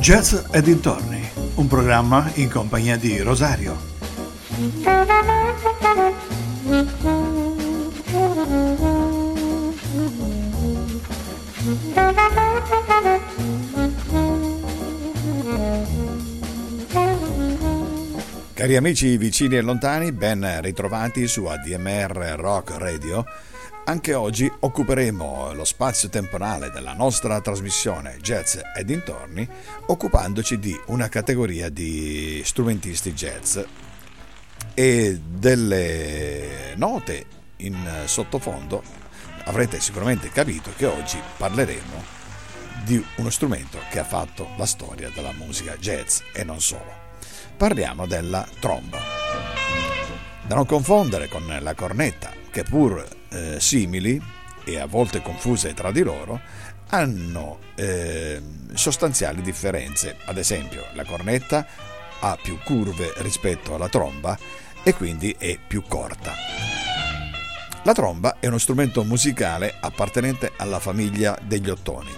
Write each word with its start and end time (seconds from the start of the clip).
Jazz 0.00 0.34
e 0.50 0.62
dintorni, 0.62 1.30
un 1.56 1.66
programma 1.66 2.30
in 2.36 2.48
compagnia 2.50 2.96
di 2.96 3.20
Rosario. 3.20 3.76
Cari 18.54 18.76
amici 18.76 19.18
vicini 19.18 19.56
e 19.56 19.60
lontani, 19.60 20.12
ben 20.12 20.62
ritrovati 20.62 21.28
su 21.28 21.44
ADMR 21.44 22.36
Rock 22.38 22.78
Radio 22.78 23.26
anche 23.90 24.14
oggi 24.14 24.48
occuperemo 24.60 25.52
lo 25.52 25.64
spazio 25.64 26.08
temporale 26.08 26.70
della 26.70 26.92
nostra 26.92 27.40
trasmissione 27.40 28.18
Jazz 28.20 28.56
e 28.76 28.84
dintorni 28.84 29.46
occupandoci 29.86 30.60
di 30.60 30.80
una 30.86 31.08
categoria 31.08 31.68
di 31.68 32.40
strumentisti 32.44 33.12
jazz 33.12 33.58
e 34.74 35.20
delle 35.20 36.74
note 36.76 37.26
in 37.56 38.02
sottofondo 38.04 38.80
avrete 39.46 39.80
sicuramente 39.80 40.30
capito 40.30 40.70
che 40.76 40.86
oggi 40.86 41.18
parleremo 41.36 42.18
di 42.84 43.04
uno 43.16 43.30
strumento 43.30 43.78
che 43.90 43.98
ha 43.98 44.04
fatto 44.04 44.50
la 44.56 44.66
storia 44.66 45.10
della 45.12 45.32
musica 45.32 45.76
jazz 45.76 46.20
e 46.32 46.44
non 46.44 46.60
solo. 46.60 46.94
Parliamo 47.56 48.06
della 48.06 48.46
tromba. 48.60 49.00
Da 50.46 50.54
non 50.54 50.64
confondere 50.64 51.28
con 51.28 51.44
la 51.60 51.74
cornetta, 51.74 52.32
che 52.50 52.62
pur 52.62 53.18
eh, 53.30 53.60
simili 53.60 54.20
e 54.64 54.78
a 54.78 54.86
volte 54.86 55.22
confuse 55.22 55.74
tra 55.74 55.90
di 55.90 56.02
loro, 56.02 56.40
hanno 56.90 57.58
eh, 57.74 58.40
sostanziali 58.74 59.42
differenze. 59.42 60.16
Ad 60.24 60.38
esempio, 60.38 60.84
la 60.94 61.04
cornetta 61.04 61.66
ha 62.20 62.38
più 62.40 62.58
curve 62.64 63.12
rispetto 63.18 63.74
alla 63.74 63.88
tromba 63.88 64.38
e 64.82 64.94
quindi 64.94 65.34
è 65.38 65.58
più 65.64 65.82
corta. 65.86 66.32
La 67.82 67.94
tromba 67.94 68.36
è 68.40 68.46
uno 68.46 68.58
strumento 68.58 69.04
musicale 69.04 69.74
appartenente 69.80 70.52
alla 70.56 70.78
famiglia 70.78 71.38
degli 71.42 71.70
ottoni. 71.70 72.12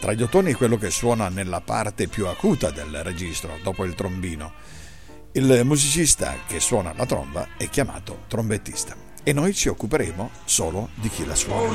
Tra 0.00 0.14
gli 0.14 0.22
ottoni 0.22 0.52
è 0.52 0.56
quello 0.56 0.78
che 0.78 0.90
suona 0.90 1.28
nella 1.28 1.60
parte 1.60 2.08
più 2.08 2.26
acuta 2.26 2.70
del 2.70 3.04
registro, 3.04 3.58
dopo 3.62 3.84
il 3.84 3.94
trombino. 3.94 4.52
Il 5.32 5.60
musicista 5.64 6.36
che 6.46 6.60
suona 6.60 6.92
la 6.96 7.06
tromba 7.06 7.48
è 7.56 7.68
chiamato 7.68 8.24
trombettista 8.26 9.01
e 9.24 9.32
noi 9.32 9.54
ci 9.54 9.68
occuperemo 9.68 10.30
solo 10.44 10.88
di 10.94 11.08
chi 11.08 11.24
la 11.24 11.34
suona. 11.34 11.70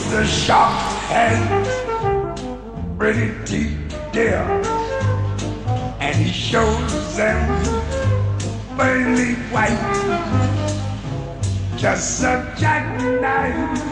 Just 11.78 12.24
a 12.24 12.54
jackknife 12.58 13.84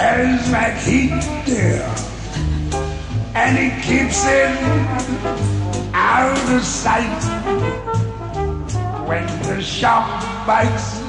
as 0.00 0.48
McHeath 0.48 1.46
dear, 1.46 1.88
and 3.34 3.56
he 3.56 3.70
keeps 3.82 4.24
it 4.26 4.50
out 5.94 6.36
of 6.50 6.64
sight. 6.64 7.22
When 9.06 9.24
the 9.44 9.62
shark 9.62 10.24
bites 10.44 11.07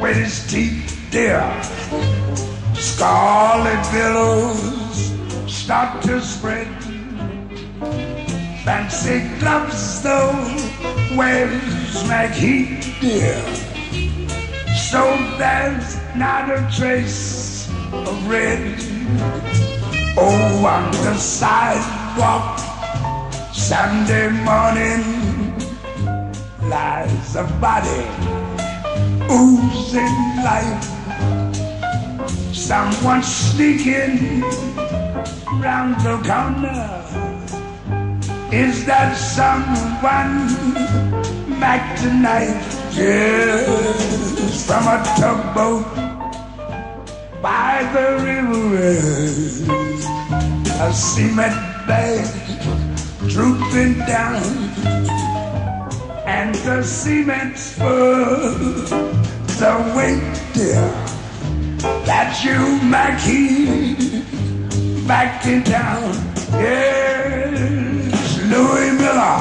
with 0.00 0.16
his 0.16 0.46
teeth, 0.46 1.08
dear. 1.10 1.42
Scarlet 2.74 3.84
billows 3.92 5.12
start 5.46 6.02
to 6.02 6.20
spread. 6.20 6.68
Fancy 8.64 9.28
gloves, 9.40 10.02
though, 10.02 10.32
where's 11.16 11.94
McHeath, 12.06 13.00
dear? 13.00 13.42
So 14.76 15.02
there's 15.38 15.96
not 16.14 16.50
a 16.50 16.68
trace 16.76 17.68
of 17.92 18.28
red. 18.28 18.76
Oh, 20.16 20.66
on 20.66 20.90
the 20.92 21.14
sidewalk, 21.14 22.58
Sunday 23.52 24.30
morning, 24.30 25.54
lies 26.68 27.36
a 27.36 27.44
body 27.60 28.47
oozing 29.30 30.16
life. 30.42 30.84
Someone 32.52 33.22
sneaking 33.22 34.42
round 35.60 35.96
the 36.00 36.16
corner. 36.24 36.98
Is 38.50 38.86
that 38.86 39.16
someone 39.16 40.48
back 41.60 41.98
tonight? 42.00 42.56
Yes, 42.92 44.66
from 44.66 44.86
a 44.88 45.02
tugboat 45.20 45.84
by 47.42 47.84
the 47.92 48.06
river. 48.24 48.98
A 50.80 50.92
cement 50.92 51.54
bag 51.86 52.24
drooping 53.28 53.98
down 54.06 54.42
and 56.28 56.54
the 56.56 56.82
cement's 56.82 57.72
full. 57.72 58.36
The 59.58 59.72
weight, 59.96 60.22
dear, 60.52 60.88
that 62.04 62.44
you, 62.44 62.58
Mackie, 62.86 63.94
back 65.06 65.46
in 65.46 65.64
town. 65.64 66.12
Yes, 66.52 68.38
Louis 68.52 68.92
Miller, 69.00 69.40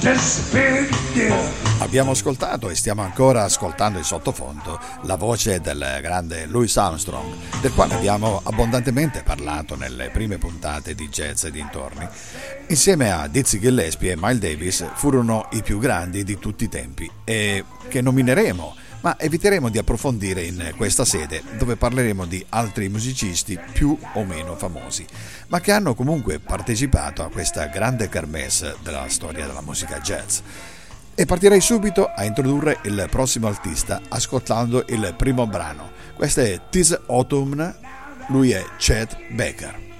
disappeared, 0.00 0.94
dear. 1.12 1.65
Abbiamo 1.86 2.10
ascoltato 2.10 2.68
e 2.68 2.74
stiamo 2.74 3.02
ancora 3.02 3.44
ascoltando 3.44 3.98
in 3.98 4.04
sottofondo 4.04 4.78
la 5.02 5.14
voce 5.14 5.60
del 5.60 6.00
grande 6.02 6.46
Louis 6.46 6.76
Armstrong, 6.76 7.32
del 7.60 7.72
quale 7.72 7.94
abbiamo 7.94 8.40
abbondantemente 8.42 9.22
parlato 9.22 9.76
nelle 9.76 10.10
prime 10.10 10.36
puntate 10.36 10.96
di 10.96 11.08
Jazz 11.08 11.44
e 11.44 11.52
dintorni. 11.52 12.06
Insieme 12.66 13.12
a 13.12 13.28
Dizzy 13.28 13.60
Gillespie 13.60 14.10
e 14.10 14.16
Miles 14.18 14.40
Davis 14.40 14.84
furono 14.94 15.48
i 15.52 15.62
più 15.62 15.78
grandi 15.78 16.24
di 16.24 16.36
tutti 16.40 16.64
i 16.64 16.68
tempi 16.68 17.08
e 17.22 17.64
che 17.86 18.00
nomineremo 18.00 18.74
ma 19.02 19.16
eviteremo 19.16 19.68
di 19.68 19.78
approfondire 19.78 20.42
in 20.42 20.72
questa 20.76 21.04
sede 21.04 21.40
dove 21.56 21.76
parleremo 21.76 22.26
di 22.26 22.44
altri 22.48 22.88
musicisti 22.88 23.56
più 23.72 23.96
o 24.14 24.24
meno 24.24 24.56
famosi, 24.56 25.06
ma 25.46 25.60
che 25.60 25.70
hanno 25.70 25.94
comunque 25.94 26.40
partecipato 26.40 27.22
a 27.22 27.30
questa 27.30 27.66
grande 27.66 28.08
kermesse 28.08 28.74
della 28.82 29.08
storia 29.08 29.46
della 29.46 29.62
musica 29.62 30.00
jazz. 30.00 30.40
E 31.18 31.24
partirei 31.24 31.62
subito 31.62 32.10
a 32.14 32.24
introdurre 32.24 32.80
il 32.82 33.06
prossimo 33.10 33.46
artista 33.46 34.02
ascoltando 34.08 34.84
il 34.88 35.14
primo 35.16 35.46
brano. 35.46 35.92
Questo 36.14 36.42
è 36.42 36.60
Tis 36.68 36.98
Autumn, 37.06 37.74
lui 38.28 38.50
è 38.50 38.62
Chet 38.76 39.16
Baker. 39.30 39.95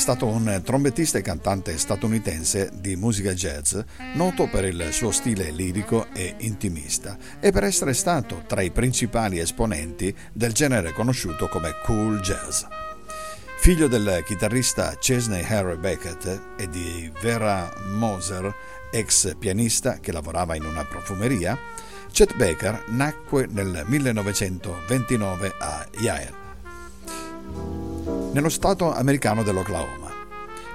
Stato 0.00 0.26
un 0.26 0.62
trombettista 0.64 1.18
e 1.18 1.22
cantante 1.22 1.76
statunitense 1.76 2.70
di 2.72 2.96
musica 2.96 3.34
jazz, 3.34 3.78
noto 4.14 4.48
per 4.48 4.64
il 4.64 4.88
suo 4.92 5.10
stile 5.10 5.50
lirico 5.50 6.06
e 6.14 6.36
intimista 6.38 7.18
e 7.38 7.52
per 7.52 7.64
essere 7.64 7.92
stato 7.92 8.44
tra 8.46 8.62
i 8.62 8.70
principali 8.70 9.38
esponenti 9.38 10.12
del 10.32 10.54
genere 10.54 10.94
conosciuto 10.94 11.48
come 11.48 11.74
cool 11.84 12.18
jazz. 12.20 12.62
Figlio 13.58 13.88
del 13.88 14.22
chitarrista 14.24 14.96
Chesney 14.98 15.44
Harry 15.44 15.76
Beckett 15.76 16.54
e 16.56 16.66
di 16.70 17.12
Vera 17.20 17.70
Moser, 17.92 18.54
ex 18.90 19.36
pianista 19.38 20.00
che 20.00 20.12
lavorava 20.12 20.56
in 20.56 20.64
una 20.64 20.84
profumeria, 20.86 21.58
Chet 22.10 22.34
Baker 22.36 22.84
nacque 22.88 23.46
nel 23.50 23.84
1929 23.86 25.52
a 25.58 25.86
Yale 25.98 26.39
nello 28.32 28.48
stato 28.48 28.92
americano 28.92 29.42
dell'Oklahoma. 29.42 30.10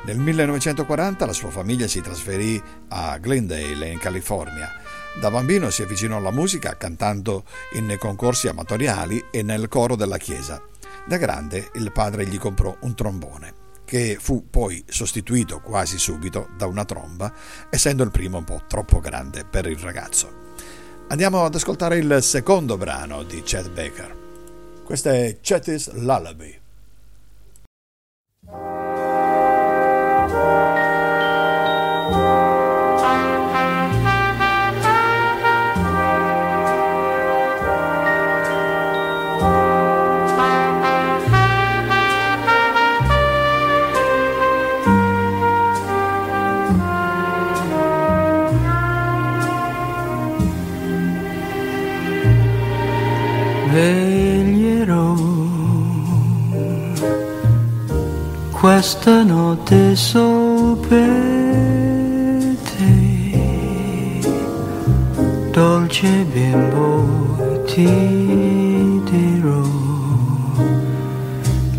Nel 0.06 0.18
1940 0.18 1.26
la 1.26 1.34
sua 1.34 1.50
famiglia 1.50 1.88
si 1.88 2.02
trasferì 2.02 2.62
a 2.90 3.18
Glendale, 3.18 3.90
in 3.90 3.98
California. 3.98 4.70
Da 5.20 5.32
bambino 5.32 5.70
si 5.70 5.82
avvicinò 5.82 6.18
alla 6.18 6.32
musica 6.32 6.76
cantando 6.78 7.46
in 7.74 7.96
concorsi 7.98 8.48
amatoriali 8.48 9.26
e 9.32 9.42
nel 9.42 9.68
coro 9.68 9.96
della 9.96 10.18
chiesa. 10.18 10.62
Da 11.08 11.18
grande 11.18 11.70
il 11.76 11.92
padre 11.92 12.26
gli 12.28 12.38
comprò 12.38 12.76
un 12.82 12.94
trombone, 12.94 13.54
che 13.86 14.18
fu 14.20 14.50
poi 14.50 14.84
sostituito 14.88 15.62
quasi 15.62 15.98
subito 15.98 16.50
da 16.58 16.68
una 16.68 16.86
tromba, 16.86 17.34
essendo 17.70 18.04
il 18.04 18.12
primo 18.12 18.40
un 18.40 18.44
po' 18.44 18.62
troppo 18.68 19.00
grande 19.00 19.46
per 19.46 19.66
il 19.66 19.78
ragazzo. 19.78 20.44
Andiamo 21.08 21.46
ad 21.46 21.56
ascoltare 21.56 21.98
il 21.98 22.20
secondo 22.22 22.78
brano 22.78 23.24
di 23.24 23.42
Chet 23.42 23.70
Baker. 23.70 24.16
Questo 24.84 25.10
è 25.10 25.38
Chet's 25.42 25.92
Lullaby. 25.94 26.65
Questa 58.66 59.24
per 60.88 62.56
te. 62.70 62.94
Dolce 65.52 66.26
bimbo 66.34 67.64
ti 67.66 69.02
dirò 69.12 69.62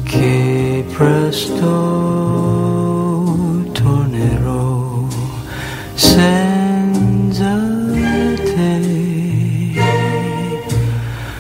che 0.05 0.85
presto 0.95 1.71
tornerò 3.73 5.09
senza 5.95 7.53
te. 8.55 8.75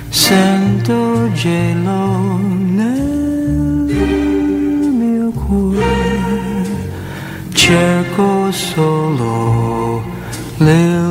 Sento 0.09 1.31
gelo 1.33 1.76
solo 8.57 10.03
l'illusione 10.57 11.06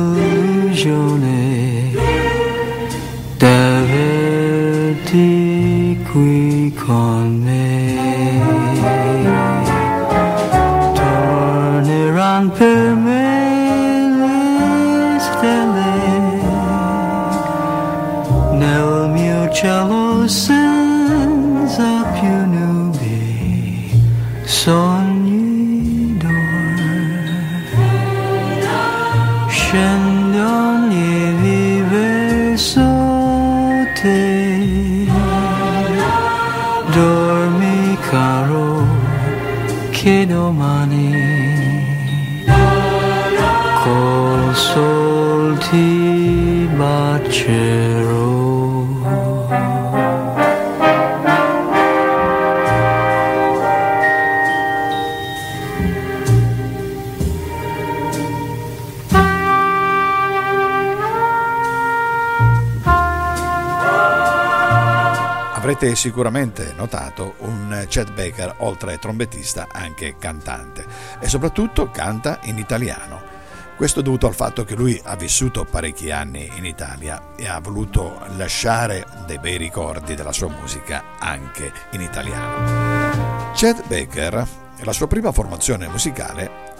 sicuramente 65.96 66.72
notato 66.76 67.34
un 67.38 67.86
Chet 67.88 68.12
Baker, 68.12 68.54
oltre 68.58 68.98
trombettista, 68.98 69.66
anche 69.72 70.16
cantante 70.18 70.84
e 71.18 71.28
soprattutto 71.28 71.90
canta 71.90 72.38
in 72.44 72.58
italiano. 72.58 73.34
Questo 73.76 74.00
dovuto 74.00 74.26
al 74.26 74.34
fatto 74.34 74.64
che 74.64 74.74
lui 74.74 74.98
ha 75.04 75.16
vissuto 75.16 75.64
parecchi 75.64 76.10
anni 76.10 76.50
in 76.54 76.64
Italia 76.64 77.34
e 77.36 77.46
ha 77.46 77.60
voluto 77.60 78.18
lasciare 78.36 79.04
dei 79.26 79.38
bei 79.38 79.56
ricordi 79.58 80.14
della 80.14 80.32
sua 80.32 80.48
musica 80.48 81.02
anche 81.18 81.72
in 81.90 82.00
italiano. 82.00 83.52
Chet 83.52 83.86
Baker, 83.86 84.46
la 84.80 84.92
sua 84.92 85.06
prima 85.06 85.32
formazione 85.32 85.88
musicale 85.88 86.74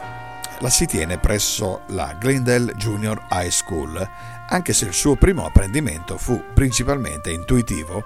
la 0.61 0.70
si 0.70 0.87
tiene 0.87 1.18
presso 1.18 1.82
la 1.88 2.16
Glendale 2.18 2.73
Junior 2.76 3.26
High 3.30 3.50
School, 3.50 4.11
anche 4.49 4.73
se 4.73 4.87
il 4.87 4.94
suo 4.94 5.16
primo 5.16 5.44
apprendimento 5.44 6.16
fu 6.16 6.42
principalmente 6.54 7.30
intuitivo 7.30 8.04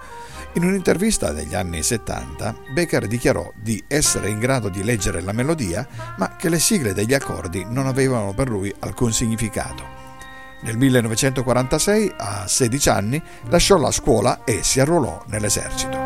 in 0.54 0.64
un'intervista 0.64 1.30
degli 1.30 1.54
anni 1.54 1.80
70, 1.80 2.56
Becker 2.72 3.06
dichiarò 3.06 3.52
di 3.54 3.82
essere 3.86 4.28
in 4.30 4.40
grado 4.40 4.68
di 4.68 4.82
leggere 4.82 5.20
la 5.20 5.30
melodia, 5.30 5.86
ma 6.18 6.34
che 6.34 6.48
le 6.48 6.58
sigle 6.58 6.92
degli 6.92 7.14
accordi 7.14 7.64
non 7.68 7.86
avevano 7.86 8.34
per 8.34 8.48
lui 8.48 8.74
alcun 8.80 9.12
significato. 9.12 9.98
Nel 10.62 10.76
1946, 10.76 12.14
a 12.16 12.48
16 12.48 12.88
anni, 12.88 13.22
lasciò 13.48 13.76
la 13.76 13.92
scuola 13.92 14.42
e 14.42 14.64
si 14.64 14.80
arruolò 14.80 15.22
nell'esercito. 15.28 15.96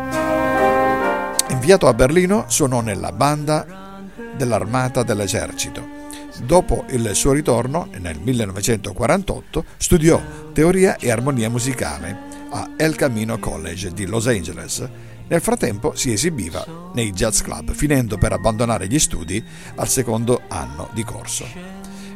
Inviato 1.49 1.87
a 1.87 1.93
Berlino, 1.95 2.45
suonò 2.47 2.81
nella 2.81 3.11
banda 3.11 4.03
dell'armata 4.37 5.01
dell'esercito. 5.01 6.03
Dopo 6.43 6.85
il 6.89 7.15
suo 7.15 7.31
ritorno, 7.31 7.89
nel 7.97 8.19
1948, 8.19 9.65
studiò 9.77 10.21
teoria 10.53 10.97
e 10.97 11.09
armonia 11.09 11.49
musicale 11.49 12.34
a 12.55 12.69
El 12.77 12.95
Camino 12.95 13.37
College 13.37 13.91
di 13.91 14.05
Los 14.05 14.27
Angeles. 14.27 14.87
Nel 15.27 15.41
frattempo 15.41 15.93
si 15.93 16.13
esibiva 16.13 16.65
nei 16.93 17.11
jazz 17.11 17.41
club, 17.41 17.73
finendo 17.73 18.17
per 18.17 18.31
abbandonare 18.31 18.87
gli 18.87 18.97
studi 18.97 19.43
al 19.75 19.89
secondo 19.89 20.43
anno 20.47 20.89
di 20.93 21.03
corso. 21.03 21.45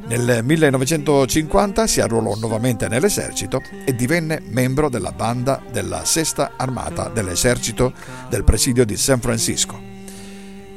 Nel 0.07 0.39
1950 0.43 1.87
si 1.87 1.99
arruolò 1.99 2.35
nuovamente 2.35 2.87
nell'esercito 2.87 3.61
e 3.83 3.93
divenne 3.93 4.41
membro 4.41 4.87
della 4.87 5.11
banda 5.11 5.61
della 5.69 6.05
Sesta 6.05 6.53
Armata 6.55 7.09
dell'esercito 7.09 7.91
del 8.29 8.45
presidio 8.45 8.85
di 8.85 8.95
San 8.95 9.19
Francisco. 9.19 9.77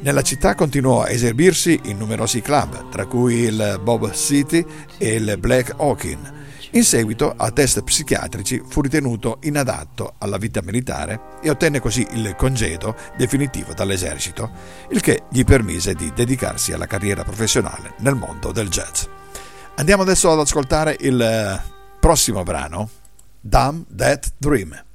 Nella 0.01 0.23
città 0.23 0.57
continuò 0.57 1.03
a 1.03 1.11
esibirsi 1.11 1.79
in 1.85 1.99
numerosi 1.99 2.41
club, 2.41 2.91
tra 2.91 3.07
cui 3.07 3.43
il 3.43 3.81
Bob 3.81 4.11
City 4.13 4.67
e 4.99 5.15
il 5.15 5.37
Black 5.39 5.75
Hawking, 5.77 6.42
in 6.73 6.85
seguito 6.85 7.35
a 7.37 7.51
test 7.51 7.83
psichiatrici 7.83 8.63
fu 8.67 8.81
ritenuto 8.81 9.39
inadatto 9.43 10.15
alla 10.19 10.39
vita 10.39 10.63
militare 10.63 11.39
e 11.43 11.51
ottenne 11.51 11.81
così 11.81 12.07
il 12.13 12.35
congedo 12.37 12.97
definitivo 13.17 13.75
dall'esercito, 13.75 14.51
il 14.91 15.01
che 15.01 15.25
gli 15.31 15.45
permise 15.45 15.95
di 15.95 16.13
dedicarsi 16.15 16.73
alla 16.73 16.87
carriera 16.87 17.25
professionale 17.25 17.95
nel 17.99 18.15
mondo 18.15 18.53
del 18.53 18.69
jazz. 18.69 19.05
Andiamo 19.77 20.03
adesso 20.03 20.31
ad 20.31 20.39
ascoltare 20.39 20.97
il 21.01 21.21
eh, 21.21 21.61
prossimo 22.01 22.43
brano, 22.43 22.89
Damn 23.41 23.85
That 23.95 24.33
Dream. 24.39 24.92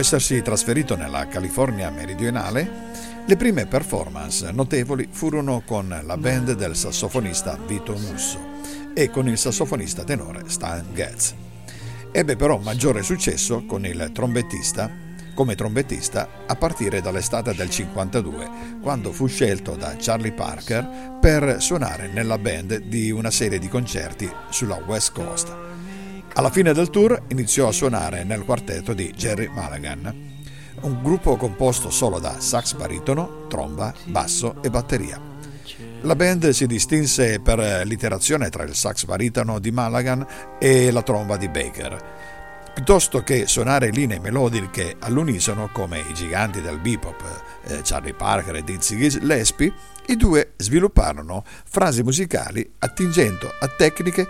Essersi 0.00 0.40
trasferito 0.42 0.96
nella 0.96 1.28
California 1.28 1.90
meridionale, 1.90 2.88
le 3.26 3.36
prime 3.36 3.66
performance 3.66 4.50
notevoli 4.50 5.08
furono 5.10 5.62
con 5.64 6.00
la 6.02 6.16
band 6.16 6.54
del 6.54 6.74
sassofonista 6.74 7.58
Vito 7.66 7.92
Musso 7.92 8.38
e 8.94 9.10
con 9.10 9.28
il 9.28 9.38
sassofonista 9.38 10.02
tenore 10.02 10.44
Stan 10.46 10.84
Getz. 10.94 11.34
Ebbe 12.10 12.34
però 12.34 12.58
maggiore 12.58 13.02
successo 13.02 13.64
con 13.66 13.84
il 13.84 14.10
trombettista 14.12 14.90
come 15.34 15.54
trombettista 15.54 16.28
a 16.46 16.54
partire 16.54 17.00
dall'estate 17.00 17.54
del 17.54 17.70
52, 17.70 18.50
quando 18.82 19.12
fu 19.12 19.26
scelto 19.26 19.74
da 19.74 19.96
Charlie 19.98 20.32
Parker 20.32 21.18
per 21.20 21.56
suonare 21.60 22.08
nella 22.08 22.36
band 22.36 22.78
di 22.78 23.10
una 23.10 23.30
serie 23.30 23.58
di 23.58 23.68
concerti 23.68 24.30
sulla 24.50 24.76
West 24.86 25.12
Coast. 25.12 25.69
Alla 26.40 26.48
fine 26.48 26.72
del 26.72 26.88
tour 26.88 27.24
iniziò 27.28 27.68
a 27.68 27.72
suonare 27.72 28.24
nel 28.24 28.46
quartetto 28.46 28.94
di 28.94 29.12
Jerry 29.14 29.50
Mulligan, 29.52 30.10
un 30.80 31.02
gruppo 31.02 31.36
composto 31.36 31.90
solo 31.90 32.18
da 32.18 32.40
sax 32.40 32.76
baritono, 32.76 33.46
tromba, 33.46 33.92
basso 34.06 34.56
e 34.62 34.70
batteria. 34.70 35.20
La 36.00 36.16
band 36.16 36.48
si 36.48 36.66
distinse 36.66 37.40
per 37.40 37.84
l'iterazione 37.84 38.48
tra 38.48 38.62
il 38.62 38.74
sax 38.74 39.04
baritono 39.04 39.58
di 39.58 39.70
Malagan 39.70 40.26
e 40.58 40.90
la 40.90 41.02
tromba 41.02 41.36
di 41.36 41.50
Baker. 41.50 42.72
Piuttosto 42.72 43.22
che 43.22 43.46
suonare 43.46 43.90
linee 43.90 44.18
melodiche 44.18 44.96
all'unisono 44.98 45.68
come 45.70 45.98
i 45.98 46.14
giganti 46.14 46.62
del 46.62 46.78
bebop, 46.78 47.22
eh, 47.64 47.80
Charlie 47.82 48.14
Parker 48.14 48.56
e 48.56 48.64
Dizzy 48.64 48.96
Gillespie, 48.96 49.70
i 50.06 50.16
due 50.16 50.54
svilupparono 50.56 51.44
frasi 51.44 52.02
musicali 52.02 52.66
attingendo 52.78 53.52
a 53.60 53.68
tecniche 53.68 54.26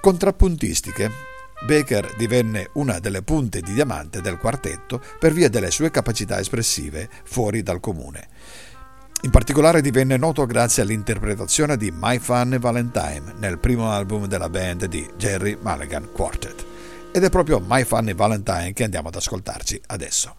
contrappuntistiche 0.00 1.30
Baker 1.64 2.14
divenne 2.16 2.70
una 2.74 2.98
delle 2.98 3.22
punte 3.22 3.60
di 3.60 3.72
diamante 3.72 4.20
del 4.20 4.36
quartetto 4.36 5.00
per 5.18 5.32
via 5.32 5.48
delle 5.48 5.70
sue 5.70 5.90
capacità 5.90 6.40
espressive 6.40 7.08
fuori 7.24 7.62
dal 7.62 7.78
comune. 7.78 8.28
In 9.22 9.30
particolare 9.30 9.80
divenne 9.80 10.16
noto 10.16 10.44
grazie 10.46 10.82
all'interpretazione 10.82 11.76
di 11.76 11.92
My 11.94 12.18
Fun 12.18 12.56
Valentine 12.58 13.34
nel 13.38 13.58
primo 13.58 13.92
album 13.92 14.26
della 14.26 14.50
band 14.50 14.86
di 14.86 15.08
Jerry 15.16 15.56
Mulligan 15.60 16.10
Quartet. 16.12 16.64
Ed 17.12 17.22
è 17.22 17.30
proprio 17.30 17.60
My 17.64 17.84
Fun 17.84 18.12
Valentine 18.16 18.72
che 18.72 18.82
andiamo 18.82 19.08
ad 19.08 19.14
ascoltarci 19.14 19.80
adesso. 19.86 20.36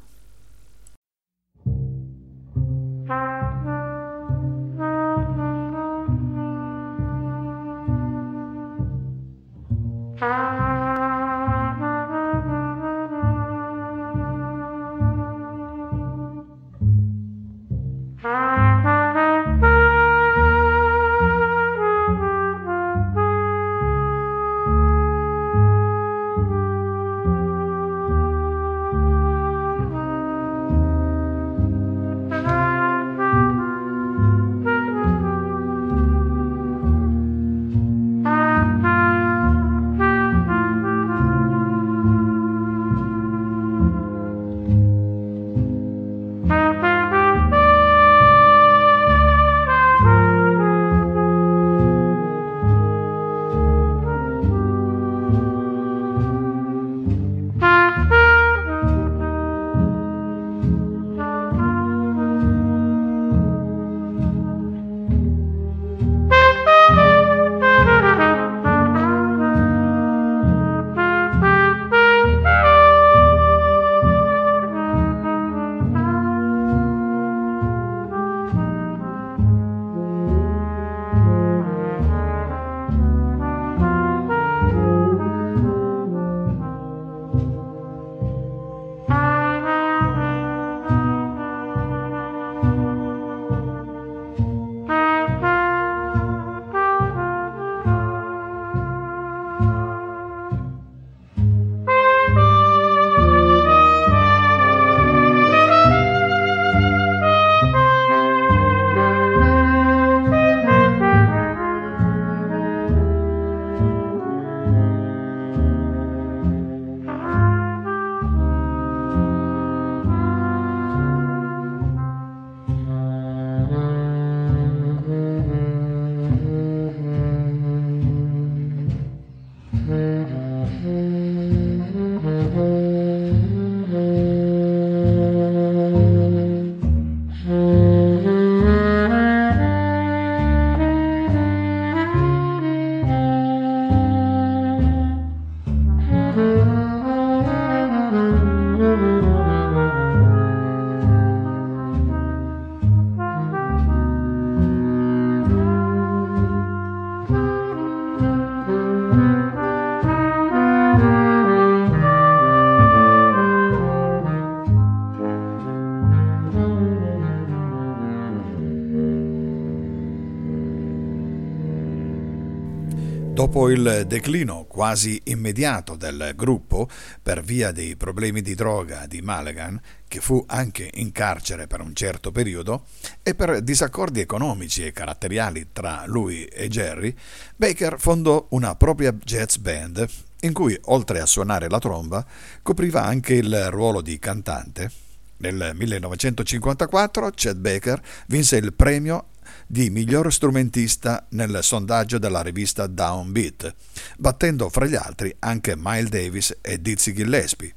Dopo 173.53 173.69
il 173.69 174.05
declino 174.07 174.65
quasi 174.65 175.21
immediato 175.25 175.95
del 175.95 176.33
gruppo 176.35 176.89
per 177.21 177.43
via 177.43 177.71
dei 177.71 177.95
problemi 177.95 178.41
di 178.41 178.55
droga 178.55 179.05
di 179.05 179.21
Mulligan, 179.21 179.79
che 180.07 180.21
fu 180.21 180.43
anche 180.47 180.89
in 180.95 181.11
carcere 181.11 181.67
per 181.67 181.79
un 181.79 181.93
certo 181.93 182.31
periodo, 182.31 182.85
e 183.21 183.35
per 183.35 183.61
disaccordi 183.61 184.21
economici 184.21 184.83
e 184.83 184.91
caratteriali 184.91 185.67
tra 185.71 186.01
lui 186.07 186.45
e 186.45 186.67
Jerry, 186.67 187.13
Baker 187.55 187.99
fondò 187.99 188.43
una 188.49 188.73
propria 188.73 189.13
jazz 189.23 189.57
band 189.57 190.03
in 190.39 190.51
cui, 190.51 190.75
oltre 190.85 191.19
a 191.19 191.27
suonare 191.27 191.69
la 191.69 191.77
tromba, 191.77 192.25
copriva 192.63 193.03
anche 193.03 193.35
il 193.35 193.69
ruolo 193.69 194.01
di 194.01 194.17
cantante. 194.17 194.89
Nel 195.37 195.73
1954 195.75 197.29
Chet 197.29 197.57
Baker 197.57 198.01
vinse 198.25 198.55
il 198.55 198.73
premio 198.73 199.25
di 199.67 199.89
miglior 199.89 200.31
strumentista 200.31 201.25
nel 201.29 201.59
sondaggio 201.61 202.17
della 202.17 202.41
rivista 202.41 202.87
Downbeat, 202.87 203.73
battendo 204.17 204.69
fra 204.69 204.85
gli 204.85 204.95
altri 204.95 205.35
anche 205.39 205.75
Miles 205.75 206.09
Davis 206.09 206.57
e 206.61 206.81
Dizzy 206.81 207.13
Gillespie, 207.13 207.73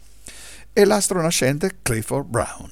e 0.73 0.85
l'astro 0.85 1.21
nascente 1.23 1.79
Clifford 1.83 2.29
Brown. 2.29 2.71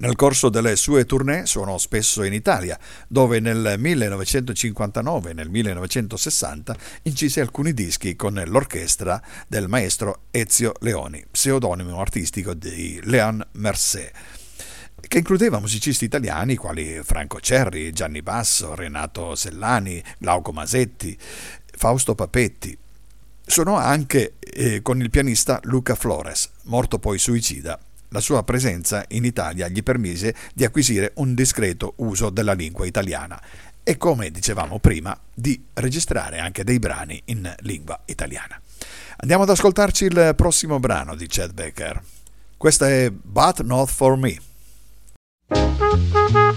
Nel 0.00 0.16
corso 0.16 0.48
delle 0.48 0.76
sue 0.76 1.04
tournée 1.04 1.44
suonò 1.44 1.76
spesso 1.76 2.22
in 2.22 2.32
Italia, 2.32 2.78
dove 3.06 3.38
nel 3.38 3.74
1959 3.76 5.30
e 5.30 5.32
nel 5.34 5.50
1960 5.50 6.76
incise 7.02 7.42
alcuni 7.42 7.74
dischi 7.74 8.16
con 8.16 8.42
l'orchestra 8.46 9.20
del 9.46 9.68
maestro 9.68 10.22
Ezio 10.30 10.72
Leoni, 10.80 11.22
pseudonimo 11.30 12.00
artistico 12.00 12.54
di 12.54 12.98
Leon 13.02 13.46
Mercé 13.52 14.39
che 15.06 15.18
includeva 15.18 15.60
musicisti 15.60 16.04
italiani 16.04 16.56
quali 16.56 17.00
Franco 17.02 17.40
Cerri, 17.40 17.92
Gianni 17.92 18.22
Basso, 18.22 18.74
Renato 18.74 19.34
Sellani, 19.34 20.02
Glauco 20.18 20.52
Masetti, 20.52 21.16
Fausto 21.76 22.14
Papetti. 22.14 22.76
Suonò 23.44 23.76
anche 23.76 24.34
eh, 24.38 24.82
con 24.82 25.00
il 25.00 25.10
pianista 25.10 25.60
Luca 25.64 25.94
Flores, 25.94 26.50
morto 26.64 26.98
poi 26.98 27.18
suicida 27.18 27.78
la 28.10 28.20
sua 28.20 28.42
presenza 28.42 29.04
in 29.08 29.24
Italia 29.24 29.68
gli 29.68 29.82
permise 29.82 30.34
di 30.52 30.64
acquisire 30.64 31.12
un 31.16 31.34
discreto 31.34 31.94
uso 31.96 32.30
della 32.30 32.52
lingua 32.52 32.86
italiana 32.86 33.40
e, 33.82 33.96
come 33.96 34.30
dicevamo 34.30 34.78
prima, 34.78 35.18
di 35.32 35.62
registrare 35.74 36.38
anche 36.38 36.64
dei 36.64 36.78
brani 36.78 37.20
in 37.26 37.52
lingua 37.60 38.00
italiana. 38.06 38.60
Andiamo 39.18 39.44
ad 39.44 39.50
ascoltarci 39.50 40.04
il 40.04 40.32
prossimo 40.36 40.78
brano 40.80 41.14
di 41.14 41.26
Chad 41.28 41.52
Baker. 41.52 42.02
Questa 42.56 42.88
è 42.88 43.10
But 43.10 43.62
Not 43.62 43.90
For 43.90 44.16
Me. 44.16 44.49
Thank 45.50 46.34
you. 46.34 46.49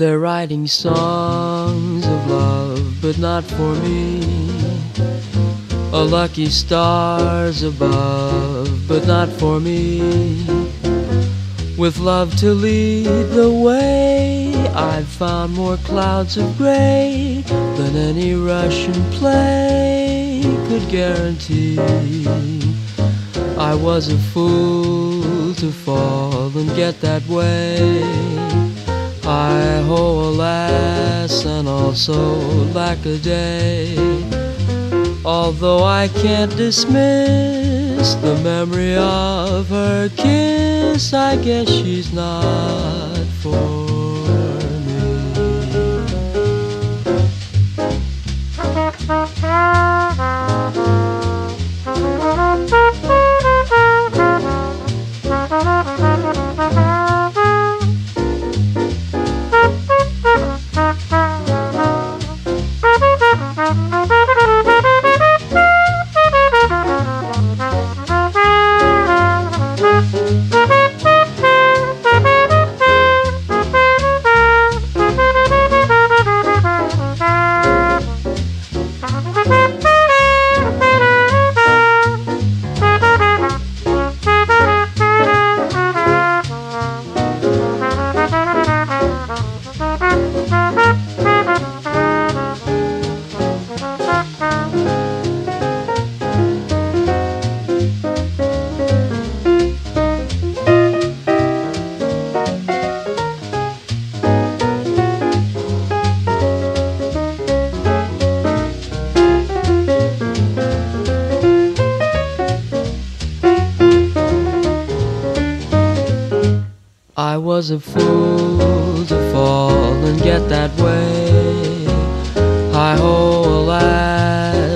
They're 0.00 0.18
writing 0.18 0.66
songs 0.66 2.06
of 2.06 2.30
love, 2.30 3.02
but 3.02 3.18
not 3.18 3.44
for 3.44 3.74
me. 3.84 4.22
A 5.92 6.02
lucky 6.02 6.46
stars 6.46 7.62
above, 7.62 8.88
but 8.88 9.06
not 9.06 9.28
for 9.28 9.60
me. 9.60 10.00
With 11.76 11.98
love 11.98 12.34
to 12.36 12.54
lead 12.54 13.28
the 13.28 13.52
way, 13.52 14.54
I've 14.74 15.06
found 15.06 15.52
more 15.52 15.76
clouds 15.84 16.38
of 16.38 16.56
gray 16.56 17.44
than 17.46 17.94
any 17.94 18.32
Russian 18.32 19.04
play 19.10 20.40
could 20.66 20.88
guarantee. 20.88 21.78
I 23.58 23.74
was 23.74 24.10
a 24.10 24.16
fool 24.32 25.54
to 25.56 25.70
fall 25.70 26.56
and 26.56 26.74
get 26.74 27.02
that 27.02 27.22
way. 27.28 28.49
I 29.30 29.80
ho, 29.86 30.28
alas, 30.30 31.44
and 31.44 31.68
also 31.68 32.14
lack 32.74 32.98
a 33.06 33.16
day. 33.18 33.96
Although 35.24 35.84
I 35.84 36.08
can't 36.08 36.50
dismiss 36.56 38.14
the 38.16 38.34
memory 38.42 38.96
of 38.96 39.68
her 39.68 40.08
kiss, 40.16 41.14
I 41.14 41.36
guess 41.36 41.68
she's 41.68 42.12
not 42.12 43.24
for 43.40 43.89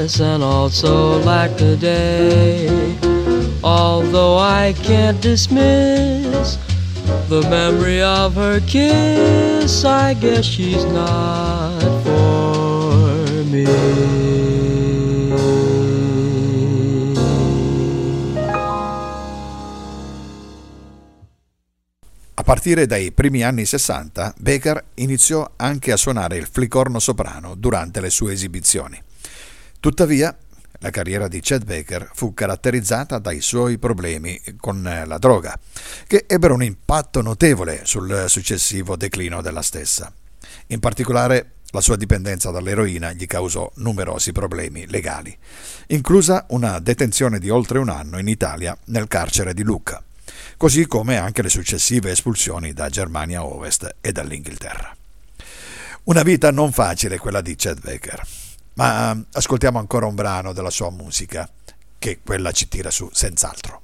alas, 0.05 0.21
and 0.21 0.43
also 0.43 1.23
lack 1.25 1.61
a 1.61 1.77
day. 1.77 2.97
Although 3.62 4.38
I 4.38 4.75
can't 4.83 5.21
dismiss 5.21 6.59
the 7.29 7.40
memory 7.49 8.03
of 8.03 8.35
her 8.35 8.61
kiss, 8.67 9.85
I 9.85 10.14
guess 10.14 10.45
she's 10.45 10.85
not 10.85 11.81
for 12.03 13.45
me. 13.51 13.64
A 22.37 22.43
partire 22.43 22.87
dai 22.87 23.11
primi 23.12 23.43
anni 23.43 23.64
60, 23.64 24.35
Baker 24.37 24.85
iniziò 24.97 25.53
anche 25.57 25.93
a 25.93 25.97
suonare 25.97 26.37
il 26.37 26.47
flicorno 26.47 26.99
soprano 26.99 27.55
durante 27.55 28.01
le 28.01 28.11
sue 28.11 28.35
esibizioni. 28.35 29.01
Tuttavia, 29.85 30.35
la 30.79 30.88
carriera 30.88 31.29
di 31.29 31.40
Chad 31.42 31.66
Baker 31.66 32.09
fu 32.14 32.33
caratterizzata 32.33 33.18
dai 33.18 33.42
suoi 33.42 33.77
problemi 33.77 34.40
con 34.57 34.83
la 34.83 35.18
droga, 35.18 35.61
che 36.07 36.25
ebbero 36.27 36.55
un 36.55 36.62
impatto 36.62 37.20
notevole 37.20 37.83
sul 37.85 38.25
successivo 38.29 38.97
declino 38.97 39.42
della 39.42 39.61
stessa. 39.61 40.11
In 40.68 40.81
particolare, 40.81 41.57
la 41.73 41.83
sua 41.83 41.97
dipendenza 41.97 42.51
dall'eroina 42.51 43.12
gli 43.12 43.27
causò 43.27 43.70
numerosi 43.75 44.33
problemi 44.33 44.87
legali, 44.87 45.37
inclusa 45.88 46.47
una 46.49 46.79
detenzione 46.79 47.38
di 47.38 47.51
oltre 47.51 47.79
un 47.79 47.90
anno 47.90 48.18
in 48.18 48.29
Italia 48.29 48.75
nel 48.87 49.07
carcere 49.07 49.53
di 49.53 49.64
Lucca 49.64 50.03
così 50.57 50.87
come 50.87 51.18
anche 51.18 51.42
le 51.42 51.51
successive 51.51 52.11
espulsioni 52.11 52.73
da 52.73 52.88
Germania 52.88 53.44
Ovest 53.44 53.97
e 54.01 54.12
dall'Inghilterra. 54.12 54.97
Una 56.05 56.23
vita 56.23 56.51
non 56.51 56.73
facile 56.73 57.18
quella 57.18 57.42
di 57.42 57.55
Chet 57.55 57.81
Baker, 57.81 58.23
ma 58.75 59.17
ascoltiamo 59.33 59.79
ancora 59.79 60.07
un 60.07 60.15
brano 60.15 60.53
della 60.53 60.71
sua 60.71 60.91
musica, 60.91 61.49
che 61.99 62.21
quella 62.25 62.53
ci 62.53 62.69
tira 62.69 62.91
su 62.91 63.09
senz'altro. 63.13 63.84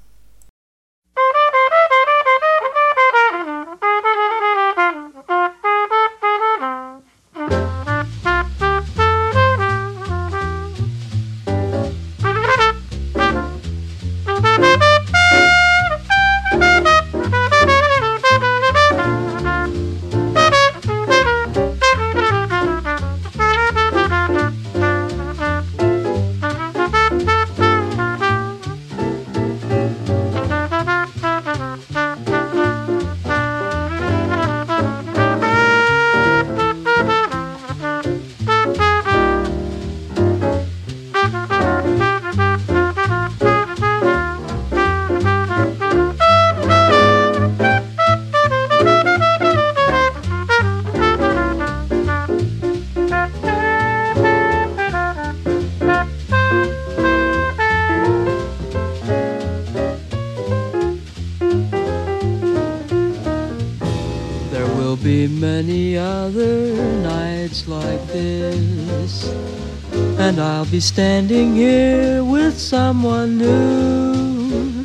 I'll 70.61 70.67
be 70.67 70.79
standing 70.79 71.55
here 71.55 72.23
with 72.23 72.59
someone 72.59 73.39
new. 73.39 74.83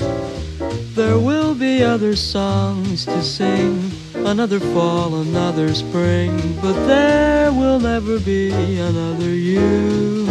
There 0.96 1.20
will 1.20 1.54
be 1.54 1.84
other 1.84 2.16
songs 2.16 3.04
to 3.04 3.22
sing, 3.22 3.92
another 4.14 4.62
fall, 4.62 5.16
another 5.16 5.76
spring, 5.76 6.32
but 6.62 6.76
there 6.88 7.52
will 7.52 7.82
never 7.82 8.22
be 8.22 8.54
another 8.80 9.28
you. 9.28 10.26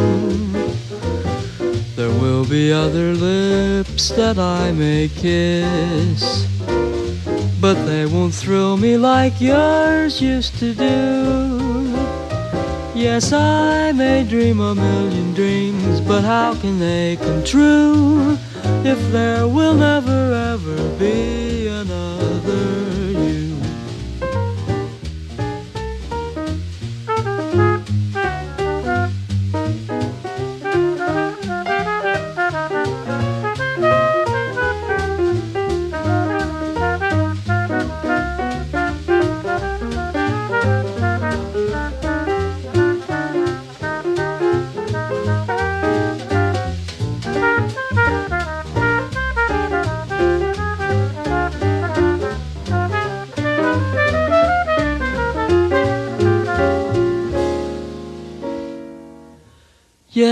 There 1.95 2.15
will 2.23 2.47
be 2.49 2.73
other 2.73 3.13
lips 3.13 4.09
that 4.17 4.39
I 4.39 4.73
may 4.73 5.11
kiss 5.11 6.49
but 7.61 7.83
they 7.85 8.05
won't 8.05 8.35
thrill 8.35 8.77
me 8.77 8.97
like 8.97 9.41
yours 9.41 10.21
used 10.21 10.59
to 10.59 10.75
do. 10.75 11.54
Yes, 13.05 13.35
I 13.35 13.93
may 13.93 14.25
dream 14.25 14.61
a 14.61 14.75
million 14.75 15.35
dreams, 15.35 16.01
but 16.01 16.25
how 16.25 16.55
can 16.55 16.79
they 16.79 17.19
come 17.21 17.45
true 17.45 18.38
if 18.83 18.99
there 19.12 19.47
will 19.47 19.75
never 19.75 20.33
ever 20.33 20.77
be 20.99 21.44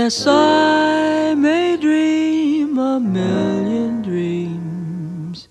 Yes, 0.03 0.27
I 0.27 1.33
may 1.33 1.77
dream 1.77 2.77
a 2.77 2.99
million 2.99 4.01
dreams, 4.01 5.47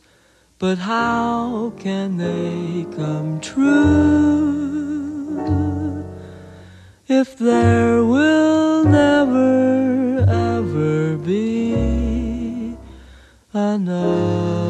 but 0.58 0.76
how 0.76 1.72
can 1.78 2.18
they 2.18 2.84
come 2.94 3.40
true 3.40 3.64
if 7.08 7.38
there 7.38 8.04
will 8.04 8.84
never 8.84 10.20
ever 10.28 11.16
be 11.16 12.76
another 13.54 14.62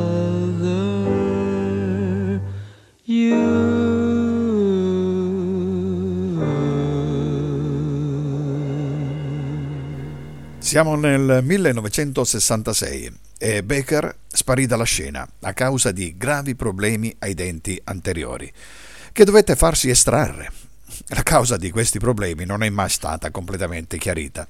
Siamo 10.72 10.94
nel 10.94 11.40
1966 11.42 13.12
e 13.36 13.62
Baker 13.62 14.16
sparì 14.26 14.64
dalla 14.64 14.84
scena 14.84 15.28
a 15.40 15.52
causa 15.52 15.92
di 15.92 16.16
gravi 16.16 16.54
problemi 16.54 17.14
ai 17.18 17.34
denti 17.34 17.78
anteriori, 17.84 18.50
che 19.12 19.24
dovette 19.26 19.54
farsi 19.54 19.90
estrarre. 19.90 20.50
La 21.08 21.22
causa 21.22 21.58
di 21.58 21.70
questi 21.70 21.98
problemi 21.98 22.46
non 22.46 22.62
è 22.62 22.70
mai 22.70 22.88
stata 22.88 23.30
completamente 23.30 23.98
chiarita. 23.98 24.48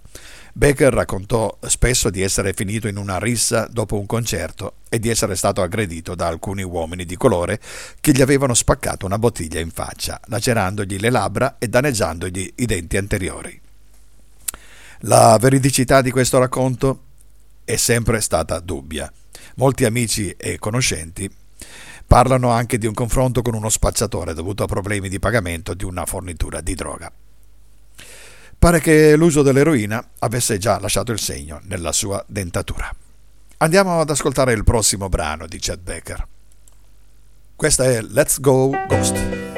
Baker 0.52 0.92
raccontò 0.92 1.58
spesso 1.66 2.08
di 2.08 2.22
essere 2.22 2.52
finito 2.52 2.86
in 2.86 2.98
una 2.98 3.18
rissa 3.18 3.66
dopo 3.68 3.98
un 3.98 4.06
concerto 4.06 4.74
e 4.88 5.00
di 5.00 5.08
essere 5.08 5.34
stato 5.34 5.60
aggredito 5.60 6.14
da 6.14 6.28
alcuni 6.28 6.62
uomini 6.62 7.04
di 7.04 7.16
colore 7.16 7.58
che 8.00 8.12
gli 8.12 8.22
avevano 8.22 8.54
spaccato 8.54 9.06
una 9.06 9.18
bottiglia 9.18 9.58
in 9.58 9.72
faccia, 9.72 10.20
lacerandogli 10.26 11.00
le 11.00 11.10
labbra 11.10 11.56
e 11.58 11.66
danneggiandogli 11.66 12.52
i 12.58 12.66
denti 12.66 12.96
anteriori. 12.96 13.61
La 15.06 15.36
veridicità 15.40 16.00
di 16.00 16.12
questo 16.12 16.38
racconto 16.38 17.02
è 17.64 17.74
sempre 17.74 18.20
stata 18.20 18.60
dubbia. 18.60 19.12
Molti 19.56 19.84
amici 19.84 20.30
e 20.30 20.58
conoscenti 20.58 21.28
parlano 22.06 22.50
anche 22.50 22.78
di 22.78 22.86
un 22.86 22.94
confronto 22.94 23.42
con 23.42 23.54
uno 23.54 23.68
spacciatore 23.68 24.32
dovuto 24.32 24.62
a 24.62 24.66
problemi 24.66 25.08
di 25.08 25.18
pagamento 25.18 25.74
di 25.74 25.84
una 25.84 26.06
fornitura 26.06 26.60
di 26.60 26.74
droga. 26.74 27.10
Pare 28.56 28.78
che 28.78 29.16
l'uso 29.16 29.42
dell'eroina 29.42 30.10
avesse 30.20 30.58
già 30.58 30.78
lasciato 30.78 31.10
il 31.10 31.18
segno 31.18 31.60
nella 31.64 31.90
sua 31.90 32.24
dentatura. 32.28 32.94
Andiamo 33.56 34.00
ad 34.00 34.10
ascoltare 34.10 34.52
il 34.52 34.62
prossimo 34.62 35.08
brano 35.08 35.48
di 35.48 35.58
Chad 35.60 35.80
Becker. 35.80 36.26
Questa 37.56 37.84
è 37.84 38.00
Let's 38.02 38.38
Go 38.38 38.70
Ghost. 38.86 39.51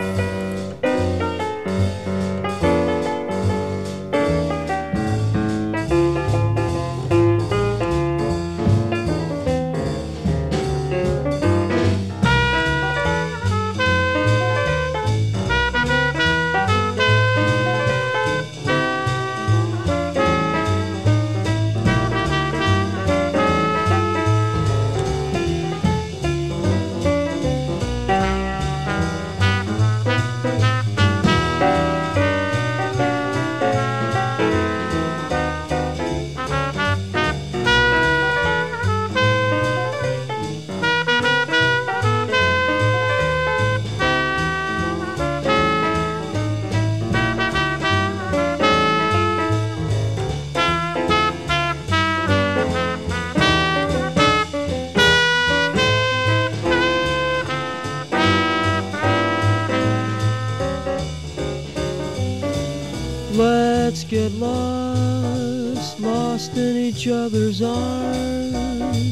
Each 67.05 67.11
other's 67.11 67.61
arms. 67.61 69.03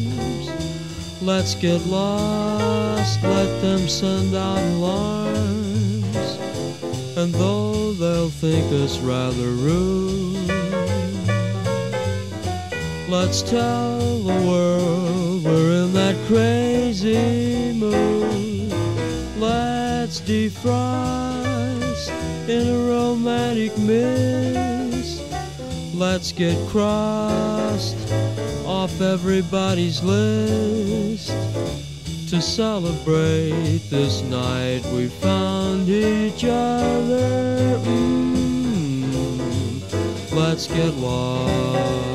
Let's 1.20 1.54
get 1.54 1.84
lost, 1.86 3.22
let 3.22 3.60
them 3.60 3.86
send 3.86 4.34
out 4.34 4.56
alarms. 4.56 6.16
And 7.18 7.34
though 7.34 7.92
they'll 7.92 8.30
think 8.30 8.72
us 8.72 8.98
rather 8.98 9.50
rude, 9.50 10.48
let's 13.10 13.42
tell 13.42 13.98
the 14.20 14.40
world 14.48 15.44
we're 15.44 15.84
in 15.84 15.92
that 15.92 16.16
crazy 16.28 17.74
mood. 17.74 18.72
Let's 19.38 20.22
defrost 20.22 22.08
in 22.48 22.68
a 22.68 22.78
romantic 22.88 23.76
mist 23.76 24.41
let's 26.02 26.32
get 26.32 26.56
crossed 26.68 27.96
off 28.66 29.00
everybody's 29.00 30.02
list 30.02 31.28
to 32.28 32.42
celebrate 32.42 33.78
this 33.88 34.20
night 34.22 34.84
we 34.96 35.06
found 35.06 35.88
each 35.88 36.44
other. 36.44 37.78
Mm, 37.86 39.12
let's 40.34 40.66
get 40.66 40.92
lost. 40.94 42.11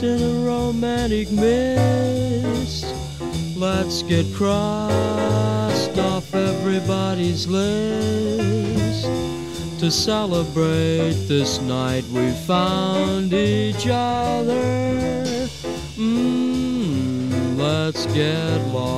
in 0.00 0.22
a 0.22 0.34
romantic 0.46 1.28
mist. 1.32 2.86
Let's 3.56 4.04
get 4.04 4.32
crossed 4.32 5.98
off 5.98 6.32
everybody's 6.34 7.48
list. 7.48 9.08
To 9.80 9.90
celebrate 9.90 11.14
this 11.26 11.60
night 11.62 12.04
we 12.12 12.30
found 12.46 13.32
each 13.32 13.88
other. 13.88 15.48
Mm, 15.96 17.56
let's 17.58 18.06
get 18.06 18.60
lost. 18.68 18.92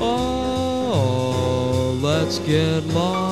Oh, 0.00 1.98
let's 2.00 2.38
get 2.38 2.84
lost. 2.94 3.29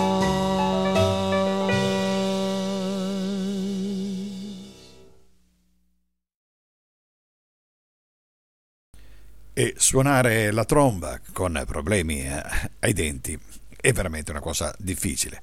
Suonare 9.88 10.50
la 10.50 10.66
tromba 10.66 11.18
con 11.32 11.62
problemi 11.66 12.20
eh, 12.20 12.42
ai 12.80 12.92
denti 12.92 13.38
è 13.74 13.90
veramente 13.90 14.30
una 14.32 14.40
cosa 14.40 14.74
difficile. 14.76 15.40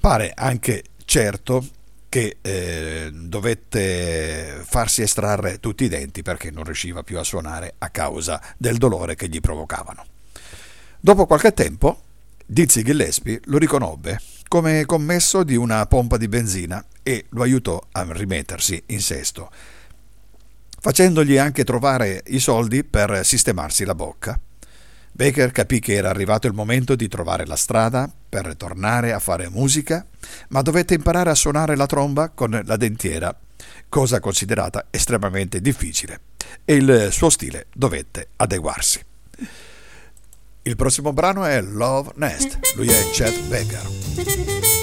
Pare 0.00 0.32
anche 0.34 0.82
certo 1.04 1.64
che 2.08 2.38
eh, 2.40 3.10
dovette 3.12 4.64
farsi 4.64 5.02
estrarre 5.02 5.60
tutti 5.60 5.84
i 5.84 5.88
denti 5.88 6.22
perché 6.22 6.50
non 6.50 6.64
riusciva 6.64 7.04
più 7.04 7.20
a 7.20 7.22
suonare 7.22 7.74
a 7.78 7.90
causa 7.90 8.42
del 8.56 8.78
dolore 8.78 9.14
che 9.14 9.28
gli 9.28 9.38
provocavano. 9.38 10.04
Dopo 10.98 11.26
qualche 11.26 11.54
tempo, 11.54 12.02
Dizzy 12.44 12.82
Gillespie 12.82 13.42
lo 13.44 13.58
riconobbe 13.58 14.20
come 14.48 14.84
commesso 14.86 15.44
di 15.44 15.54
una 15.54 15.86
pompa 15.86 16.16
di 16.16 16.26
benzina 16.26 16.84
e 17.04 17.26
lo 17.28 17.42
aiutò 17.42 17.80
a 17.92 18.04
rimettersi 18.10 18.82
in 18.86 19.00
sesto 19.00 19.52
facendogli 20.80 21.36
anche 21.36 21.62
trovare 21.64 22.22
i 22.28 22.40
soldi 22.40 22.82
per 22.84 23.20
sistemarsi 23.24 23.84
la 23.84 23.94
bocca. 23.94 24.40
Baker 25.12 25.52
capì 25.52 25.80
che 25.80 25.94
era 25.94 26.08
arrivato 26.08 26.46
il 26.46 26.54
momento 26.54 26.94
di 26.94 27.06
trovare 27.06 27.44
la 27.46 27.56
strada 27.56 28.10
per 28.28 28.56
tornare 28.56 29.12
a 29.12 29.18
fare 29.18 29.50
musica, 29.50 30.06
ma 30.48 30.62
dovette 30.62 30.94
imparare 30.94 31.30
a 31.30 31.34
suonare 31.34 31.76
la 31.76 31.86
tromba 31.86 32.30
con 32.30 32.58
la 32.64 32.76
dentiera, 32.76 33.36
cosa 33.88 34.20
considerata 34.20 34.86
estremamente 34.90 35.60
difficile, 35.60 36.20
e 36.64 36.74
il 36.76 37.08
suo 37.10 37.28
stile 37.28 37.66
dovette 37.74 38.28
adeguarsi. 38.36 39.00
Il 40.62 40.76
prossimo 40.76 41.12
brano 41.12 41.44
è 41.44 41.60
Love 41.60 42.12
Nest, 42.16 42.58
lui 42.76 42.88
è 42.88 43.10
Chet 43.10 43.40
Baker. 43.48 44.80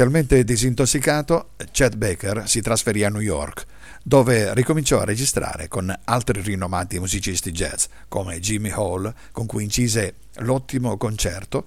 Parzialmente 0.00 0.44
disintossicato, 0.44 1.50
Chet 1.72 1.96
Baker 1.96 2.48
si 2.48 2.62
trasferì 2.62 3.04
a 3.04 3.10
New 3.10 3.20
York, 3.20 3.66
dove 4.02 4.54
ricominciò 4.54 4.98
a 4.98 5.04
registrare 5.04 5.68
con 5.68 5.94
altri 6.04 6.40
rinomati 6.40 6.98
musicisti 6.98 7.50
jazz, 7.50 7.84
come 8.08 8.40
Jimmy 8.40 8.70
Hall, 8.70 9.12
con 9.30 9.44
cui 9.44 9.64
incise 9.64 10.14
l'ottimo 10.36 10.96
concerto, 10.96 11.66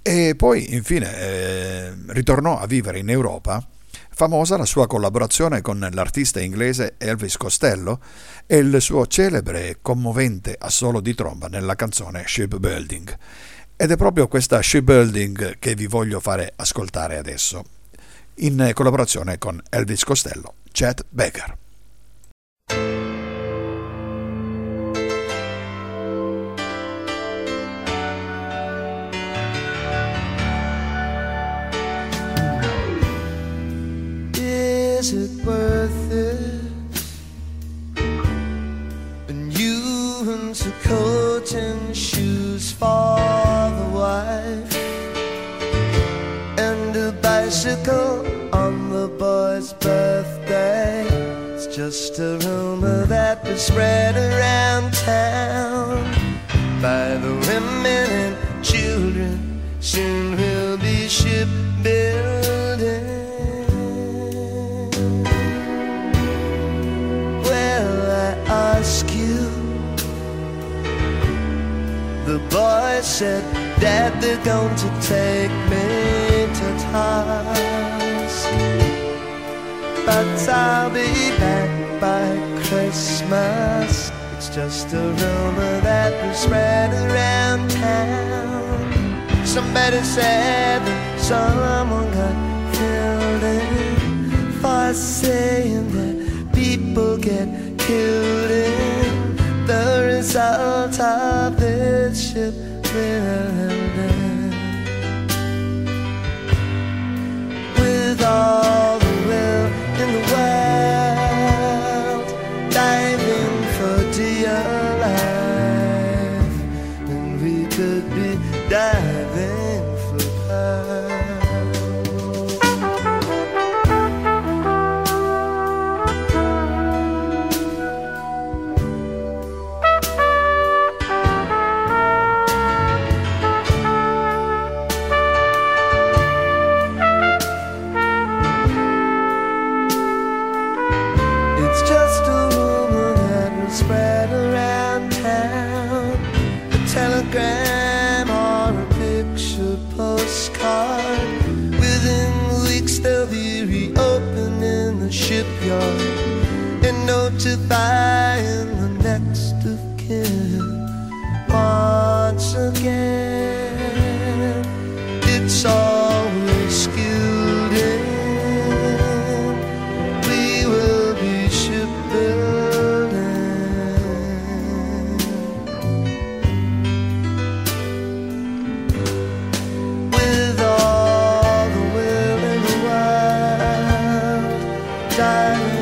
e 0.00 0.32
poi 0.34 0.72
infine 0.72 1.14
eh, 1.14 1.92
ritornò 2.06 2.58
a 2.58 2.64
vivere 2.64 3.00
in 3.00 3.10
Europa 3.10 3.62
Famosa 4.16 4.56
la 4.56 4.64
sua 4.64 4.86
collaborazione 4.86 5.60
con 5.60 5.84
l'artista 5.90 6.40
inglese 6.40 6.94
Elvis 6.98 7.36
Costello 7.36 8.00
e 8.46 8.58
il 8.58 8.80
suo 8.80 9.08
celebre 9.08 9.68
e 9.68 9.76
commovente 9.82 10.54
assolo 10.56 11.00
di 11.00 11.14
tromba 11.14 11.48
nella 11.48 11.74
canzone 11.74 12.22
Shipbuilding. 12.24 13.18
Ed 13.76 13.90
è 13.90 13.96
proprio 13.96 14.28
questa 14.28 14.62
Shipbuilding 14.62 15.58
che 15.58 15.74
vi 15.74 15.86
voglio 15.86 16.20
fare 16.20 16.52
ascoltare 16.56 17.18
adesso, 17.18 17.64
in 18.36 18.70
collaborazione 18.72 19.36
con 19.38 19.60
Elvis 19.68 20.04
Costello, 20.04 20.54
Chet 20.70 21.04
Baker. 21.08 21.56
is 35.04 35.12
it 35.12 35.44
worth 35.44 36.12
it? 36.12 36.33
Coat 40.84 41.54
and 41.54 41.96
shoes 41.96 42.70
for 42.70 43.16
the 43.78 43.88
wife, 43.92 44.76
and 46.58 46.94
a 46.96 47.12
bicycle 47.22 48.26
on 48.54 48.90
the 48.90 49.08
boy's 49.08 49.72
birthday. 49.74 51.06
It's 51.54 51.66
just 51.74 52.18
a 52.18 52.38
rumor 52.44 53.06
that 53.06 53.44
was 53.44 53.62
spread 53.62 54.14
around 54.16 54.92
town 54.92 56.04
by 56.82 57.16
the 57.24 57.34
women 57.48 58.06
and 58.22 58.64
children. 58.64 59.62
Soon 59.80 60.36
we'll 60.36 60.76
be 60.76 61.08
shipbuilding. 61.08 62.24
The 72.26 72.38
boy 72.48 73.00
said, 73.02 73.44
Dad, 73.80 74.18
they're 74.22 74.42
going 74.42 74.74
to 74.76 74.88
take 75.02 75.52
me 75.68 76.46
to 76.58 76.68
task. 76.88 78.48
But 80.06 80.48
I'll 80.48 80.88
be 80.88 81.12
back 81.36 82.00
by 82.00 82.26
Christmas. 82.64 84.10
It's 84.36 84.48
just 84.48 84.90
a 84.94 85.02
rumor 85.02 85.80
that 85.82 86.12
was 86.26 86.38
spread 86.38 86.94
around 86.94 87.70
town. 87.70 89.46
Somebody 89.46 90.00
said 90.02 90.80
that 90.80 91.20
someone 91.20 92.10
got 92.10 92.74
killed 92.74 93.42
in 93.42 94.52
for 94.62 94.94
saying 94.94 95.88
that 95.92 96.54
people 96.54 97.18
get 97.18 97.78
killed 97.78 98.50
in 98.50 98.93
the 99.66 100.04
result 100.16 101.00
of 101.00 101.58
this 101.58 102.32
ship 102.32 102.54
building. 102.82 104.50
With 107.78 108.22
all 108.22 108.98
the 108.98 109.14
will 109.26 109.66
in 110.02 110.12
the 110.12 110.32
world, 110.32 110.63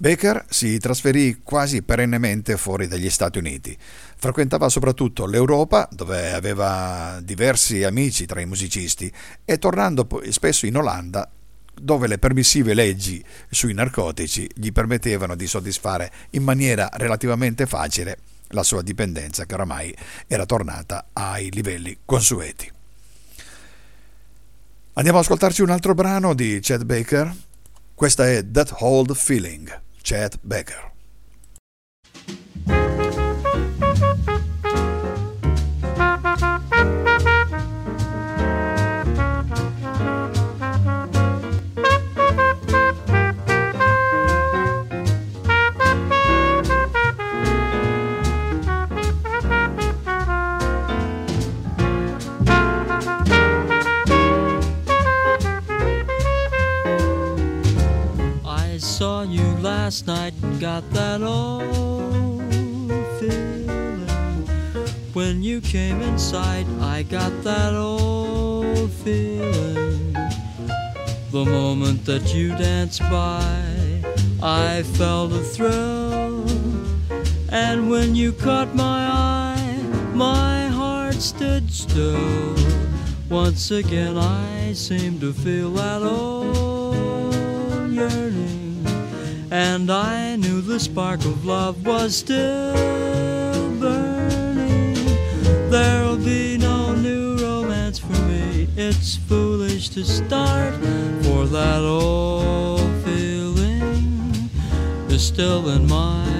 Baker 0.00 0.46
si 0.48 0.78
trasferì 0.78 1.40
quasi 1.42 1.82
perennemente 1.82 2.56
fuori 2.56 2.86
dagli 2.86 3.10
Stati 3.10 3.36
Uniti. 3.36 3.76
Frequentava 4.16 4.70
soprattutto 4.70 5.26
l'Europa, 5.26 5.86
dove 5.92 6.32
aveva 6.32 7.20
diversi 7.22 7.84
amici 7.84 8.24
tra 8.24 8.40
i 8.40 8.46
musicisti, 8.46 9.12
e 9.44 9.58
tornando 9.58 10.08
spesso 10.30 10.64
in 10.64 10.78
Olanda, 10.78 11.30
dove 11.74 12.06
le 12.06 12.16
permissive 12.16 12.72
leggi 12.72 13.22
sui 13.50 13.74
narcotici 13.74 14.48
gli 14.54 14.72
permettevano 14.72 15.34
di 15.34 15.46
soddisfare 15.46 16.10
in 16.30 16.44
maniera 16.44 16.88
relativamente 16.94 17.66
facile 17.66 18.20
la 18.52 18.62
sua 18.62 18.80
dipendenza, 18.80 19.44
che 19.44 19.52
oramai 19.52 19.94
era 20.26 20.46
tornata 20.46 21.08
ai 21.12 21.50
livelli 21.50 21.98
consueti. 22.06 22.72
Andiamo 24.94 25.18
ad 25.18 25.24
ascoltarci 25.24 25.60
un 25.60 25.68
altro 25.68 25.92
brano 25.92 26.32
di 26.32 26.58
Chad 26.62 26.84
Baker. 26.84 27.36
Questa 27.94 28.26
è 28.26 28.50
That 28.50 28.76
Old 28.78 29.14
Feeling. 29.14 29.88
Chad 30.02 30.38
Becker. 30.42 30.89
Last 59.90 60.06
night 60.06 60.34
got 60.60 60.88
that 60.90 61.20
old 61.20 62.40
feeling. 63.18 64.06
When 65.14 65.42
you 65.42 65.60
came 65.60 66.00
inside, 66.00 66.64
I 66.80 67.02
got 67.02 67.32
that 67.42 67.74
old 67.74 68.88
feeling. 69.02 70.12
The 71.32 71.44
moment 71.44 72.04
that 72.04 72.32
you 72.32 72.50
danced 72.50 73.00
by, 73.00 73.64
I 74.40 74.84
felt 74.94 75.32
a 75.32 75.40
thrill. 75.40 76.46
And 77.48 77.90
when 77.90 78.14
you 78.14 78.30
caught 78.30 78.72
my 78.76 79.02
eye, 79.08 79.82
my 80.14 80.68
heart 80.68 81.16
stood 81.16 81.68
still. 81.68 82.54
Once 83.28 83.72
again, 83.72 84.16
I 84.16 84.72
seemed 84.72 85.20
to 85.22 85.32
feel 85.32 85.70
that 85.72 86.02
old 86.02 87.90
yearning 87.90 88.49
and 89.50 89.90
I 89.90 90.36
knew 90.36 90.60
the 90.60 90.78
spark 90.78 91.20
of 91.20 91.44
love 91.44 91.84
was 91.84 92.16
still 92.16 93.70
burning. 93.80 94.94
There'll 95.70 96.16
be 96.16 96.56
no 96.56 96.94
new 96.94 97.36
romance 97.36 97.98
for 97.98 98.12
me. 98.28 98.68
It's 98.76 99.16
foolish 99.16 99.88
to 99.90 100.04
start, 100.04 100.74
for 101.24 101.46
that 101.46 101.82
old 101.82 102.80
feeling 103.04 104.50
is 105.08 105.26
still 105.26 105.68
in 105.70 105.88
my 105.88 106.39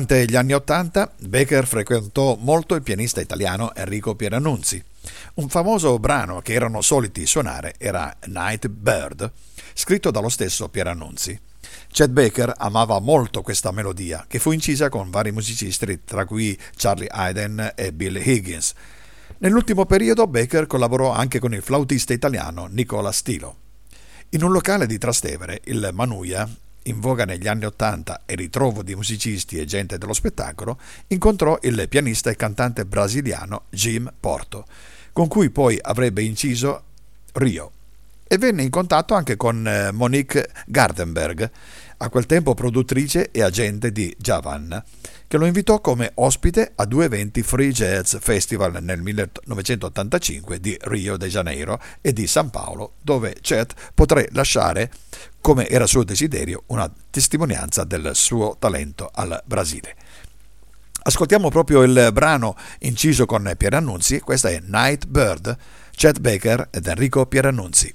Durante 0.00 0.32
gli 0.32 0.36
anni 0.36 0.54
Ottanta, 0.54 1.12
Becker 1.18 1.66
frequentò 1.66 2.34
molto 2.40 2.74
il 2.74 2.80
pianista 2.80 3.20
italiano 3.20 3.74
Enrico 3.74 4.14
Pierannunzi. 4.14 4.82
Un 5.34 5.50
famoso 5.50 5.98
brano 5.98 6.40
che 6.40 6.54
erano 6.54 6.80
soliti 6.80 7.26
suonare 7.26 7.74
era 7.76 8.16
Night 8.28 8.68
Bird, 8.68 9.30
scritto 9.74 10.10
dallo 10.10 10.30
stesso 10.30 10.70
Pierannunzi. 10.70 11.38
Chet 11.92 12.08
Baker 12.08 12.54
amava 12.56 12.98
molto 12.98 13.42
questa 13.42 13.72
melodia, 13.72 14.24
che 14.26 14.38
fu 14.38 14.52
incisa 14.52 14.88
con 14.88 15.10
vari 15.10 15.32
musicisti, 15.32 16.00
tra 16.02 16.24
cui 16.24 16.58
Charlie 16.76 17.06
Hayden 17.06 17.72
e 17.76 17.92
Bill 17.92 18.16
Higgins. 18.24 18.72
Nell'ultimo 19.36 19.84
periodo 19.84 20.26
Baker 20.26 20.66
collaborò 20.66 21.12
anche 21.12 21.38
con 21.38 21.52
il 21.52 21.60
flautista 21.60 22.14
italiano 22.14 22.68
Nicola 22.70 23.12
Stilo. 23.12 23.56
In 24.30 24.44
un 24.44 24.50
locale 24.50 24.86
di 24.86 24.96
Trastevere, 24.96 25.60
il 25.64 25.90
Manuia, 25.92 26.48
in 26.84 27.00
voga 27.00 27.24
negli 27.24 27.46
anni 27.46 27.64
Ottanta 27.64 28.22
e 28.24 28.34
ritrovo 28.34 28.82
di 28.82 28.94
musicisti 28.94 29.58
e 29.58 29.64
gente 29.64 29.98
dello 29.98 30.12
spettacolo, 30.12 30.78
incontrò 31.08 31.58
il 31.62 31.86
pianista 31.88 32.30
e 32.30 32.36
cantante 32.36 32.84
brasiliano 32.84 33.64
Jim 33.70 34.12
Porto, 34.18 34.66
con 35.12 35.28
cui 35.28 35.50
poi 35.50 35.78
avrebbe 35.80 36.22
inciso 36.22 36.82
Rio 37.32 37.72
e 38.32 38.38
venne 38.38 38.62
in 38.62 38.70
contatto 38.70 39.14
anche 39.14 39.36
con 39.36 39.66
eh, 39.66 39.90
Monique 39.90 40.50
Gardenberg, 40.66 41.50
a 42.02 42.08
quel 42.08 42.26
tempo 42.26 42.54
produttrice 42.54 43.30
e 43.30 43.42
agente 43.42 43.92
di 43.92 44.14
Javan, 44.18 44.82
che 45.26 45.36
lo 45.36 45.44
invitò 45.44 45.80
come 45.80 46.12
ospite 46.14 46.72
a 46.74 46.86
due 46.86 47.04
eventi 47.04 47.42
Free 47.42 47.72
Jazz 47.72 48.16
Festival 48.18 48.82
nel 48.82 49.02
1985 49.02 50.60
di 50.60 50.76
Rio 50.82 51.18
de 51.18 51.28
Janeiro 51.28 51.80
e 52.00 52.12
di 52.14 52.26
San 52.26 52.48
Paolo, 52.48 52.94
dove 53.02 53.36
Chet 53.42 53.74
potrà 53.94 54.24
lasciare, 54.30 54.90
come 55.40 55.68
era 55.68 55.86
suo 55.86 56.02
desiderio, 56.02 56.62
una 56.66 56.90
testimonianza 57.10 57.84
del 57.84 58.12
suo 58.14 58.56
talento 58.58 59.10
al 59.12 59.42
Brasile. 59.44 59.94
Ascoltiamo 61.02 61.50
proprio 61.50 61.82
il 61.82 62.10
brano 62.12 62.56
inciso 62.80 63.26
con 63.26 63.52
Pierannunzi, 63.56 64.20
questa 64.20 64.48
è 64.48 64.60
Night 64.64 65.06
Bird, 65.06 65.56
Chet 65.92 66.18
Baker 66.18 66.68
ed 66.70 66.86
Enrico 66.86 67.26
Pierannunzi. 67.26 67.94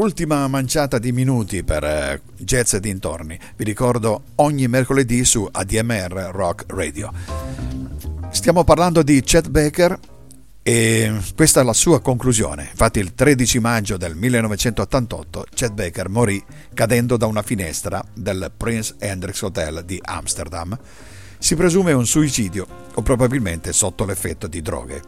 Ultima 0.00 0.48
manciata 0.48 0.98
di 0.98 1.12
minuti 1.12 1.62
per 1.62 1.84
eh, 1.84 2.22
Jazz 2.38 2.72
e 2.72 2.80
dintorni. 2.80 3.38
Vi 3.54 3.64
ricordo 3.64 4.22
ogni 4.36 4.66
mercoledì 4.66 5.26
su 5.26 5.46
ADMR 5.50 6.30
Rock 6.32 6.64
Radio. 6.68 7.12
Stiamo 8.30 8.64
parlando 8.64 9.02
di 9.02 9.20
Chet 9.20 9.50
Baker 9.50 9.98
e 10.62 11.20
questa 11.36 11.60
è 11.60 11.64
la 11.64 11.74
sua 11.74 12.00
conclusione. 12.00 12.68
Infatti 12.70 12.98
il 12.98 13.12
13 13.12 13.58
maggio 13.58 13.98
del 13.98 14.14
1988 14.14 15.44
Chet 15.52 15.72
Baker 15.72 16.08
morì 16.08 16.42
cadendo 16.72 17.18
da 17.18 17.26
una 17.26 17.42
finestra 17.42 18.02
del 18.14 18.50
Prince 18.56 18.94
Hendrix 18.98 19.42
Hotel 19.42 19.84
di 19.84 20.00
Amsterdam. 20.02 20.78
Si 21.36 21.54
presume 21.54 21.92
un 21.92 22.06
suicidio 22.06 22.66
o 22.94 23.02
probabilmente 23.02 23.74
sotto 23.74 24.06
l'effetto 24.06 24.46
di 24.46 24.62
droghe. 24.62 25.02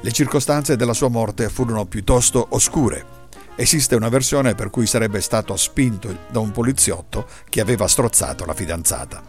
Le 0.00 0.12
circostanze 0.12 0.76
della 0.76 0.94
sua 0.94 1.08
morte 1.08 1.48
furono 1.48 1.86
piuttosto 1.86 2.46
oscure. 2.50 3.17
Esiste 3.60 3.96
una 3.96 4.08
versione 4.08 4.54
per 4.54 4.70
cui 4.70 4.86
sarebbe 4.86 5.20
stato 5.20 5.56
spinto 5.56 6.16
da 6.30 6.38
un 6.38 6.52
poliziotto 6.52 7.26
che 7.48 7.60
aveva 7.60 7.88
strozzato 7.88 8.44
la 8.44 8.54
fidanzata. 8.54 9.20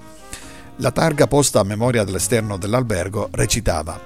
La 0.76 0.92
targa 0.92 1.26
posta 1.26 1.62
a 1.62 1.64
memoria 1.64 2.04
dell'esterno 2.04 2.56
dell'albergo 2.58 3.30
recitava 3.32 4.00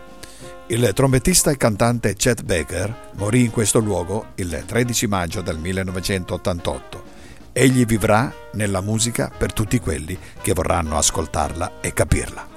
Il 0.68 0.90
trombettista 0.94 1.52
e 1.52 1.58
cantante 1.58 2.16
Chet 2.16 2.44
Baker 2.44 3.12
morì 3.16 3.44
in 3.44 3.52
questo 3.52 3.80
luogo 3.80 4.28
il 4.36 4.64
13 4.66 5.08
maggio 5.08 5.42
del 5.42 5.58
1988. 5.58 7.04
Egli 7.52 7.86
vivrà 7.86 8.34
nella 8.54 8.80
musica 8.80 9.30
per 9.30 9.52
tutti 9.52 9.78
quelli 9.82 10.18
che 10.42 10.54
vorranno 10.54 10.98
ascoltarla 10.98 11.82
e 11.82 11.92
capirla. 11.92 12.48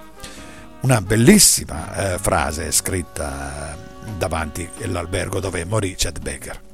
Una 0.82 1.00
bellissima 1.00 2.14
eh, 2.14 2.18
frase 2.18 2.70
scritta 2.70 3.74
eh, 3.74 4.10
davanti 4.16 4.68
all'albergo 4.84 5.40
dove 5.40 5.64
morì 5.64 5.96
Chet 5.96 6.20
Baker. 6.20 6.65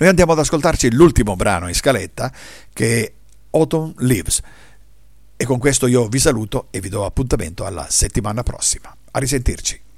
Noi 0.00 0.08
andiamo 0.08 0.32
ad 0.32 0.38
ascoltarci 0.38 0.92
l'ultimo 0.92 1.36
brano 1.36 1.68
in 1.68 1.74
scaletta 1.74 2.32
che 2.72 3.04
è 3.04 3.12
Autumn 3.50 3.92
Leaves. 3.98 4.40
E 5.36 5.44
con 5.44 5.58
questo 5.58 5.86
io 5.86 6.08
vi 6.08 6.18
saluto 6.18 6.68
e 6.70 6.80
vi 6.80 6.88
do 6.88 7.04
appuntamento 7.04 7.66
alla 7.66 7.86
settimana 7.90 8.42
prossima. 8.42 8.96
A 9.10 9.18
risentirci. 9.18 9.89